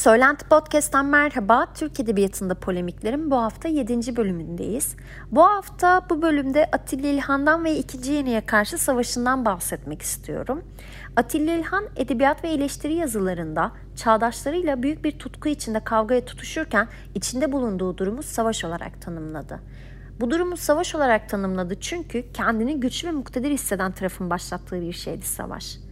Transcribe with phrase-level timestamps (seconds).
[0.00, 1.66] Söylenti Podcast'tan merhaba.
[1.74, 4.16] Türk Edebiyatı'nda polemiklerin bu hafta 7.
[4.16, 4.96] bölümündeyiz.
[5.30, 10.64] Bu hafta bu bölümde Atilla İlhan'dan ve ikinci Yeni'ye karşı savaşından bahsetmek istiyorum.
[11.16, 17.98] Atilla İlhan edebiyat ve eleştiri yazılarında çağdaşlarıyla büyük bir tutku içinde kavgaya tutuşurken içinde bulunduğu
[17.98, 19.60] durumu savaş olarak tanımladı.
[20.20, 25.24] Bu durumu savaş olarak tanımladı çünkü kendini güçlü ve muktedir hisseden tarafın başlattığı bir şeydi
[25.24, 25.89] savaş.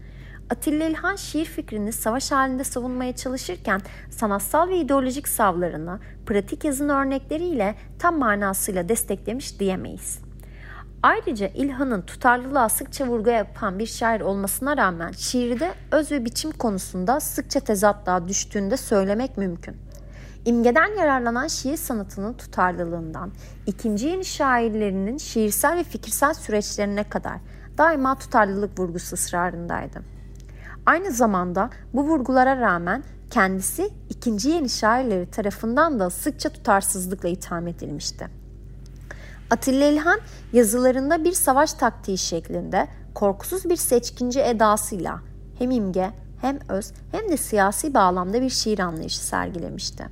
[0.50, 7.74] Atilla İlhan şiir fikrini savaş halinde savunmaya çalışırken sanatsal ve ideolojik savlarını pratik yazın örnekleriyle
[7.98, 10.18] tam manasıyla desteklemiş diyemeyiz.
[11.02, 17.20] Ayrıca İlhan'ın tutarlılığa sıkça vurgu yapan bir şair olmasına rağmen şiirde öz ve biçim konusunda
[17.20, 19.76] sıkça tezatlığa düştüğünde söylemek mümkün.
[20.44, 23.32] İmgeden yararlanan şiir sanatının tutarlılığından,
[23.66, 27.38] ikinci yeni şairlerinin şiirsel ve fikirsel süreçlerine kadar
[27.78, 30.17] daima tutarlılık vurgusu ısrarındaydı.
[30.88, 38.28] Aynı zamanda bu vurgulara rağmen kendisi ikinci yeni şairleri tarafından da sıkça tutarsızlıkla itham edilmişti.
[39.50, 40.20] Atilla İlhan
[40.52, 45.20] yazılarında bir savaş taktiği şeklinde korkusuz bir seçkinci edasıyla
[45.58, 50.06] hem imge hem öz hem de siyasi bağlamda bir şiir anlayışı sergilemişti.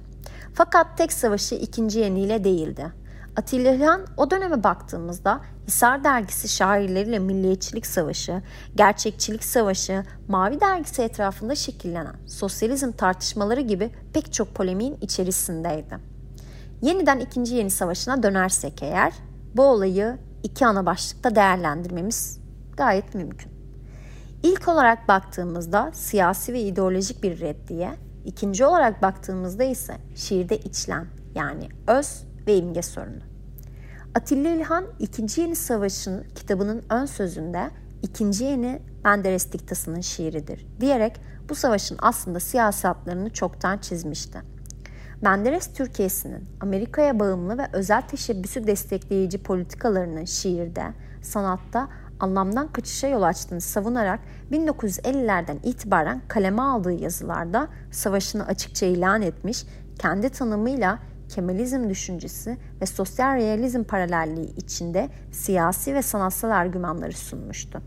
[0.54, 2.92] Fakat tek savaşı ikinci yeniyle değildi.
[3.36, 8.42] Atilla İlhan o döneme baktığımızda Hisar dergisi şairleriyle milliyetçilik savaşı,
[8.74, 15.98] gerçekçilik savaşı, Mavi dergisi etrafında şekillenen sosyalizm tartışmaları gibi pek çok polemiğin içerisindeydi.
[16.82, 19.12] Yeniden ikinci yeni savaşına dönersek eğer
[19.56, 22.40] bu olayı iki ana başlıkta değerlendirmemiz
[22.76, 23.52] gayet mümkün.
[24.42, 27.90] İlk olarak baktığımızda siyasi ve ideolojik bir reddiye,
[28.24, 33.22] ikinci olarak baktığımızda ise şiirde içlen yani öz ve imge sorunu.
[34.14, 37.70] Atilla İlhan İkinci Yeni Savaş'ın kitabının ön sözünde
[38.02, 44.42] İkinci Yeni Menderes diktasının şiiridir diyerek bu savaşın aslında siyasi hatlarını çoktan çizmişti.
[45.22, 50.84] Menderes Türkiye'sinin Amerika'ya bağımlı ve özel teşebbüsü destekleyici politikalarının şiirde,
[51.22, 51.88] sanatta
[52.20, 54.20] anlamdan kaçışa yol açtığını savunarak
[54.52, 59.64] 1950'lerden itibaren kaleme aldığı yazılarda savaşını açıkça ilan etmiş,
[59.98, 67.82] kendi tanımıyla Kemalizm düşüncesi ve sosyal realizm paralelliği içinde siyasi ve sanatsal argümanları sunmuştu.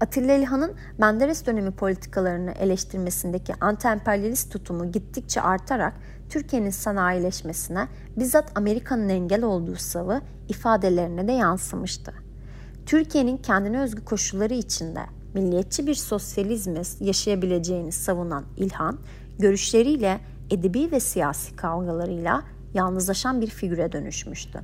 [0.00, 5.94] Atilla İlhan'ın Menderes dönemi politikalarını eleştirmesindeki anti-emperyalist tutumu gittikçe artarak
[6.28, 12.12] Türkiye'nin sanayileşmesine bizzat Amerika'nın engel olduğu savı ifadelerine de yansımıştı.
[12.86, 15.00] Türkiye'nin kendine özgü koşulları içinde
[15.34, 18.98] milliyetçi bir sosyalizmi yaşayabileceğini savunan İlhan,
[19.38, 20.20] görüşleriyle
[20.50, 22.42] edebi ve siyasi kavgalarıyla
[22.74, 24.60] yalnızlaşan bir figüre dönüşmüştü.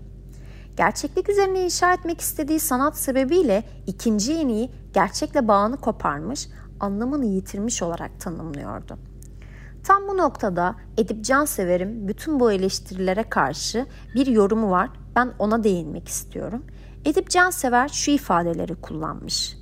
[0.77, 6.49] Gerçeklik üzerine inşa etmek istediği sanat sebebiyle ikinci yeniyi gerçekle bağını koparmış,
[6.81, 8.99] anlamını yitirmiş olarak tanımlıyordu.
[9.85, 14.91] Tam bu noktada Edip Cansever'in bütün bu eleştirilere karşı bir yorumu var.
[15.17, 16.65] Ben ona değinmek istiyorum.
[17.05, 19.57] Edip Cansever şu ifadeleri kullanmış.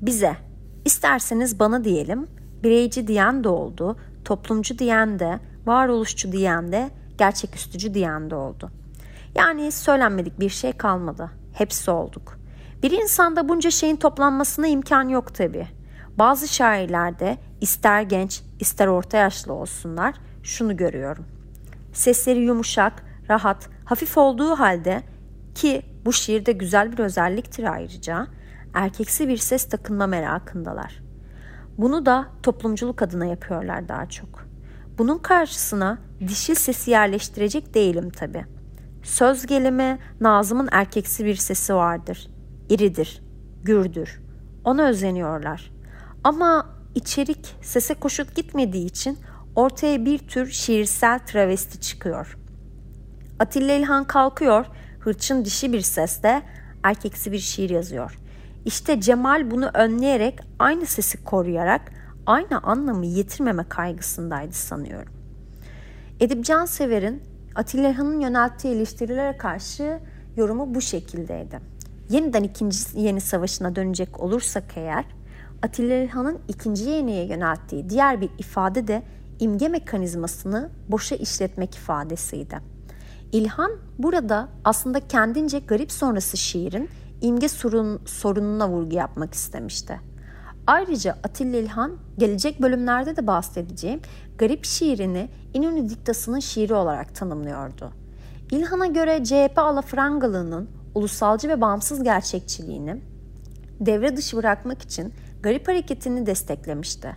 [0.00, 0.36] Bize,
[0.84, 2.26] isterseniz bana diyelim,
[2.62, 8.70] bireyci diyen de oldu, toplumcu diyen de, varoluşçu diyen de, gerçeküstücü diyen de oldu.
[9.34, 11.30] Yani söylenmedik bir şey kalmadı.
[11.52, 12.38] Hepsi olduk.
[12.82, 15.68] Bir insanda bunca şeyin toplanmasına imkan yok tabi.
[16.18, 21.24] Bazı şairlerde ister genç ister orta yaşlı olsunlar şunu görüyorum.
[21.92, 22.92] Sesleri yumuşak,
[23.28, 25.02] rahat, hafif olduğu halde
[25.54, 28.26] ki bu şiirde güzel bir özelliktir ayrıca
[28.74, 31.02] erkeksi bir ses takınma merakındalar.
[31.78, 34.49] Bunu da toplumculuk adına yapıyorlar daha çok.
[35.00, 38.44] Bunun karşısına dişil sesi yerleştirecek değilim tabi.
[39.02, 42.30] Söz gelimi Nazım'ın erkeksi bir sesi vardır.
[42.68, 43.22] İridir,
[43.62, 44.20] gürdür.
[44.64, 45.70] Ona özeniyorlar.
[46.24, 49.18] Ama içerik sese koşut gitmediği için
[49.56, 52.38] ortaya bir tür şiirsel travesti çıkıyor.
[53.38, 54.66] Atilla İlhan kalkıyor,
[54.98, 56.42] hırçın dişi bir sesle
[56.82, 58.18] erkeksi bir şiir yazıyor.
[58.64, 65.12] İşte Cemal bunu önleyerek aynı sesi koruyarak aynı anlamı yitirmeme kaygısındaydı sanıyorum.
[66.20, 67.22] Edip Cansever'in
[67.54, 70.00] Atilla İlhan'ın yönelttiği eleştirilere karşı
[70.36, 71.60] yorumu bu şekildeydi.
[72.10, 75.04] Yeniden ikinci yeni savaşına dönecek olursak eğer
[75.62, 79.02] Atilla İlhan'ın ikinci yeniye yönelttiği diğer bir ifade de
[79.38, 82.58] imge mekanizmasını boşa işletmek ifadesiydi.
[83.32, 86.88] İlhan burada aslında kendince garip sonrası şiirin
[87.20, 90.09] imge sorun, sorununa vurgu yapmak istemişti.
[90.70, 94.00] Ayrıca Atilla İlhan gelecek bölümlerde de bahsedeceğim
[94.38, 97.92] garip şiirini İnönü diktasının şiiri olarak tanımlıyordu.
[98.50, 103.02] İlhan'a göre CHP alafrangalığının ulusalcı ve bağımsız gerçekçiliğini
[103.80, 107.16] devre dışı bırakmak için garip hareketini desteklemişti.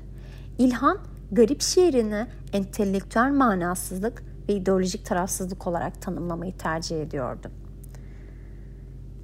[0.57, 0.97] İlhan
[1.31, 7.51] garip şiirini entelektüel manasızlık ve ideolojik tarafsızlık olarak tanımlamayı tercih ediyordu.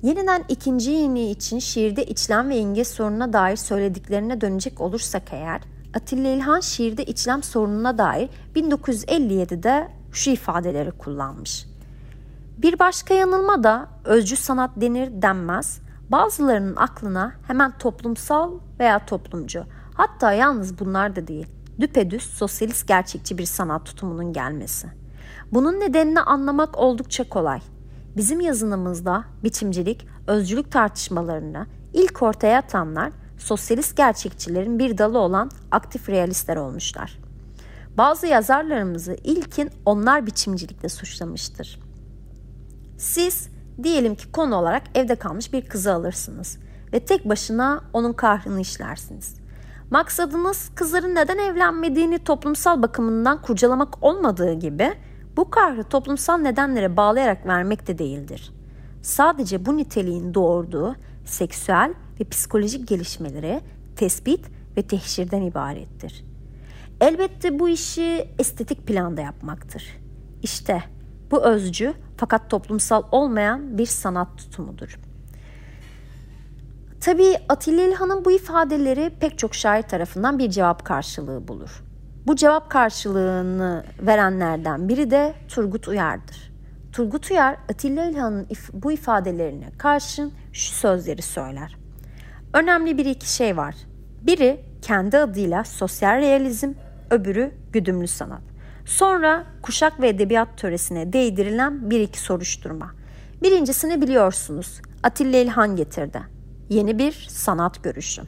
[0.03, 5.61] Yeniden ikinci yeni için şiirde içlem ve imge sorununa dair söylediklerine dönecek olursak eğer,
[5.93, 11.65] Atilla İlhan şiirde içlem sorununa dair 1957'de şu ifadeleri kullanmış.
[12.57, 15.79] Bir başka yanılma da özcü sanat denir denmez,
[16.09, 19.63] bazılarının aklına hemen toplumsal veya toplumcu,
[19.93, 21.47] hatta yalnız bunlar da değil,
[21.79, 24.87] düpedüz sosyalist gerçekçi bir sanat tutumunun gelmesi.
[25.51, 27.59] Bunun nedenini anlamak oldukça kolay.
[28.17, 36.55] Bizim yazınımızda biçimcilik, özcülük tartışmalarını ilk ortaya atanlar sosyalist gerçekçilerin bir dalı olan aktif realistler
[36.55, 37.19] olmuşlar.
[37.97, 41.79] Bazı yazarlarımızı ilkin onlar biçimcilikle suçlamıştır.
[42.97, 43.49] Siz
[43.83, 46.57] diyelim ki konu olarak evde kalmış bir kızı alırsınız
[46.93, 49.35] ve tek başına onun kahrını işlersiniz.
[49.91, 54.93] Maksadınız kızların neden evlenmediğini toplumsal bakımından kurcalamak olmadığı gibi
[55.39, 58.51] bu kahrı toplumsal nedenlere bağlayarak vermek de değildir.
[59.01, 60.95] Sadece bu niteliğin doğurduğu
[61.25, 63.61] seksüel ve psikolojik gelişmeleri
[63.95, 64.45] tespit
[64.77, 66.25] ve tehşirden ibarettir.
[67.01, 69.97] Elbette bu işi estetik planda yapmaktır.
[70.43, 70.83] İşte
[71.31, 74.99] bu özcü fakat toplumsal olmayan bir sanat tutumudur.
[77.01, 81.88] Tabii Atilla İlhan'ın bu ifadeleri pek çok şair tarafından bir cevap karşılığı bulur.
[82.29, 86.51] Bu cevap karşılığını verenlerden biri de Turgut Uyar'dır.
[86.91, 91.77] Turgut Uyar Atilla İlhan'ın bu ifadelerine karşın şu sözleri söyler.
[92.53, 93.75] Önemli bir iki şey var.
[94.21, 96.73] Biri kendi adıyla sosyal realizm,
[97.09, 98.41] öbürü güdümlü sanat.
[98.85, 102.91] Sonra kuşak ve edebiyat töresine değdirilen bir iki soruşturma.
[103.43, 104.81] Birincisini biliyorsunuz.
[105.03, 106.21] Atilla İlhan getirdi.
[106.69, 108.21] Yeni bir sanat görüşü.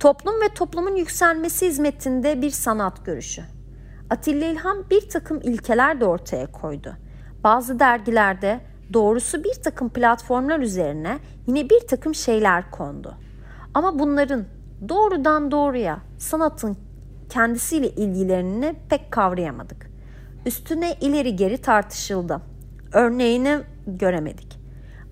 [0.00, 3.42] Toplum ve toplumun yükselmesi hizmetinde bir sanat görüşü.
[4.10, 6.96] Atilla İlhan bir takım ilkeler de ortaya koydu.
[7.44, 8.60] Bazı dergilerde
[8.92, 13.14] doğrusu bir takım platformlar üzerine yine bir takım şeyler kondu.
[13.74, 14.44] Ama bunların
[14.88, 16.76] doğrudan doğruya sanatın
[17.28, 19.90] kendisiyle ilgilerini pek kavrayamadık.
[20.46, 22.40] Üstüne ileri geri tartışıldı.
[22.92, 24.60] Örneğini göremedik.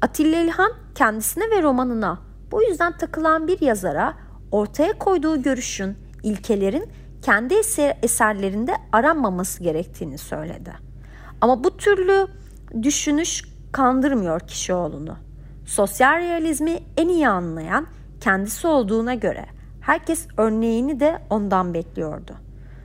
[0.03, 2.19] Atilla İlhan kendisine ve romanına
[2.51, 4.24] bu yüzden takılan bir yazara
[4.55, 6.89] ortaya koyduğu görüşün, ilkelerin
[7.23, 10.73] kendi eser, eserlerinde aranmaması gerektiğini söyledi.
[11.41, 12.27] Ama bu türlü
[12.83, 15.17] düşünüş kandırmıyor kişioğlunu.
[15.67, 17.87] Sosyal realizmi en iyi anlayan
[18.21, 19.47] kendisi olduğuna göre
[19.81, 22.33] herkes örneğini de ondan bekliyordu.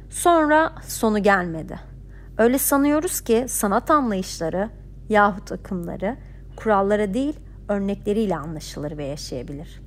[0.10, 1.80] Sonra sonu gelmedi.
[2.38, 4.70] Öyle sanıyoruz ki sanat anlayışları
[5.10, 6.18] yahut akımları
[6.56, 9.82] kurallara değil örnekleriyle anlaşılır ve yaşayabilir.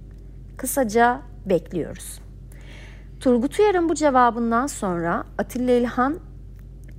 [0.56, 2.20] Kısaca bekliyoruz.
[3.20, 6.18] Turgut Uyar'ın bu cevabından sonra Atilla İlhan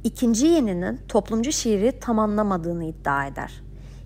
[0.04, 3.64] ikinci yeninin toplumcu şiiri tamamlamadığını iddia eder.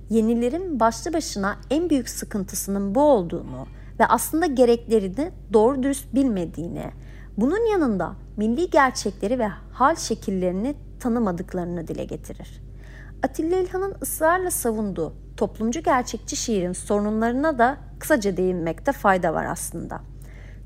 [0.10, 3.68] Yenilerin başlı başına en büyük sıkıntısının bu olduğunu
[4.00, 6.92] ve aslında gereklerini doğru dürüst bilmediğini,
[7.38, 12.62] bunun yanında milli gerçekleri ve hal şekillerini tanımadıklarını dile getirir.
[13.24, 20.02] Atilla İlhan'ın ısrarla savunduğu toplumcu gerçekçi şiirin sorunlarına da kısaca değinmekte fayda var aslında.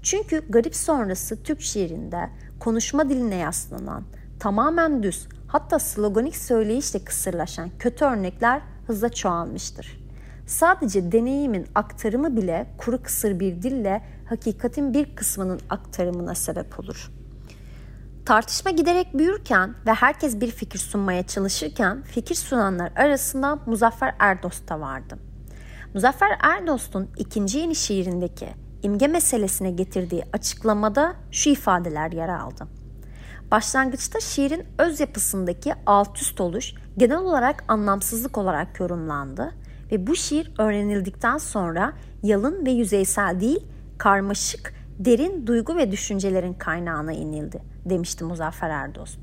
[0.03, 4.03] Çünkü garip sonrası Türk şiirinde konuşma diline yaslanan,
[4.39, 10.01] tamamen düz hatta sloganik söyleyişle kısırlaşan kötü örnekler hızla çoğalmıştır.
[10.45, 17.11] Sadece deneyimin aktarımı bile kuru kısır bir dille hakikatin bir kısmının aktarımına sebep olur.
[18.25, 24.79] Tartışma giderek büyürken ve herkes bir fikir sunmaya çalışırken fikir sunanlar arasında Muzaffer Erdost da
[24.79, 25.17] vardı.
[25.93, 28.47] Muzaffer Erdost'un ikinci yeni şiirindeki
[28.83, 32.67] imge meselesine getirdiği açıklamada şu ifadeler yer aldı.
[33.51, 39.51] Başlangıçta şiirin öz yapısındaki alt üst oluş genel olarak anlamsızlık olarak yorumlandı
[39.91, 43.63] ve bu şiir öğrenildikten sonra yalın ve yüzeysel değil,
[43.97, 49.19] karmaşık, derin duygu ve düşüncelerin kaynağına inildi demişti Muzaffer Erdost.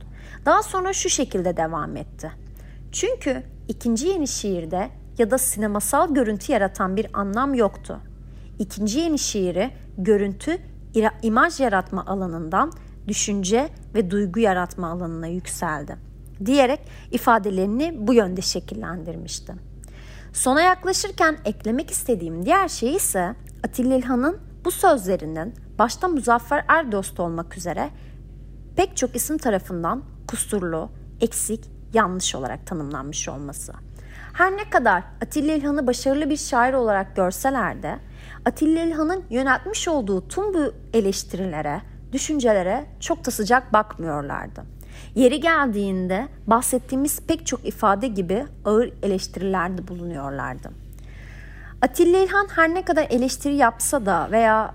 [0.47, 2.33] Daha sonra şu şekilde devam etti.
[2.93, 8.01] Çünkü ikinci yeni şiirde ya da sinemasal görüntü yaratan bir anlam yoktu.
[8.59, 10.59] İkinci yeni şiiri görüntü,
[11.23, 12.73] imaj yaratma alanından
[13.09, 16.09] düşünce ve duygu yaratma alanına yükseldi
[16.47, 19.55] diyerek ifadelerini bu yönde şekillendirmişti.
[20.33, 23.35] Sona yaklaşırken eklemek istediğim diğer şey ise
[23.65, 27.91] Atilla İlhan'ın bu sözlerinin başta Muzaffer Erdost olmak üzere
[28.77, 33.73] pek çok isim tarafından kusurlu, eksik, yanlış olarak tanımlanmış olması.
[34.39, 37.99] Her ne kadar Atilla İlhan'ı başarılı bir şair olarak görseler de
[38.45, 41.81] Atilla İlhan'ın yöneltmiş olduğu tüm bu eleştirilere
[42.13, 44.63] düşüncelere çok da sıcak bakmıyorlardı.
[45.15, 50.71] Yeri geldiğinde bahsettiğimiz pek çok ifade gibi ağır eleştirilerde bulunuyorlardı.
[51.83, 54.75] Atilla İlhan her ne kadar eleştiri yapsa da veya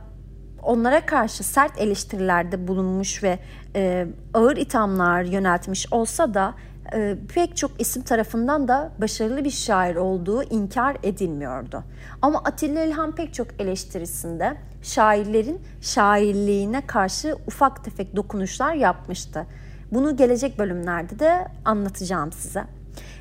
[0.63, 3.39] onlara karşı sert eleştirilerde bulunmuş ve
[3.75, 6.53] e, ağır ithamlar yöneltmiş olsa da
[6.93, 11.83] e, pek çok isim tarafından da başarılı bir şair olduğu inkar edilmiyordu.
[12.21, 19.45] Ama Atilla İlhan pek çok eleştirisinde şairlerin şairliğine karşı ufak tefek dokunuşlar yapmıştı.
[19.91, 22.63] Bunu gelecek bölümlerde de anlatacağım size.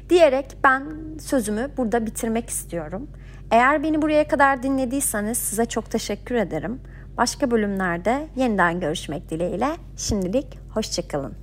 [0.09, 0.83] Diyerek ben
[1.21, 3.09] sözümü burada bitirmek istiyorum.
[3.51, 6.81] Eğer beni buraya kadar dinlediyseniz size çok teşekkür ederim.
[7.17, 9.69] Başka bölümlerde yeniden görüşmek dileğiyle.
[9.97, 11.42] Şimdilik hoşçakalın.